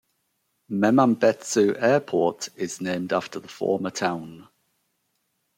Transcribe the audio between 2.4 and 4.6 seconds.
is named after the former town.